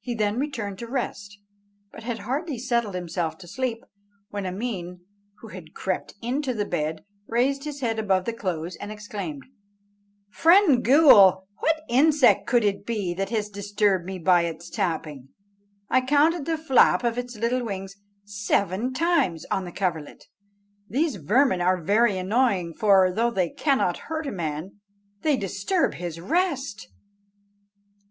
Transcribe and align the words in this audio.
He 0.00 0.14
then 0.14 0.38
returned 0.38 0.78
to 0.78 0.86
rest, 0.86 1.38
but 1.92 2.02
had 2.02 2.20
hardly 2.20 2.56
settled 2.58 2.94
himself 2.94 3.36
to 3.36 3.46
sleep, 3.46 3.84
when 4.30 4.46
Ameen, 4.46 5.00
who 5.40 5.48
had 5.48 5.74
crept 5.74 6.14
into 6.22 6.54
the 6.54 6.64
bed, 6.64 7.04
raised 7.26 7.64
his 7.64 7.82
head 7.82 7.98
above 7.98 8.24
the 8.24 8.32
clothes 8.32 8.74
and 8.76 8.90
exclaimed, 8.90 9.42
"Friend 10.30 10.82
ghool, 10.82 11.42
what 11.58 11.82
insect 11.90 12.46
could 12.46 12.64
it 12.64 12.86
be 12.86 13.12
that 13.12 13.28
has 13.28 13.50
disturbed 13.50 14.06
me 14.06 14.18
by 14.18 14.44
its 14.46 14.70
tapping? 14.70 15.28
I 15.90 16.00
counted 16.06 16.46
the 16.46 16.56
flap 16.56 17.04
of 17.04 17.18
its 17.18 17.36
little 17.36 17.62
wings 17.62 17.96
seven 18.24 18.94
times 18.94 19.44
on 19.50 19.66
the 19.66 19.72
coverlet. 19.72 20.24
These 20.88 21.16
vermin 21.16 21.60
are 21.60 21.82
very 21.82 22.16
annoying, 22.16 22.72
for, 22.72 23.12
though 23.12 23.30
they 23.30 23.50
cannot 23.50 23.98
hurt 24.08 24.26
a 24.26 24.32
man, 24.32 24.80
they 25.20 25.36
disturb 25.36 25.96
his 25.96 26.18
rest!" 26.18 26.88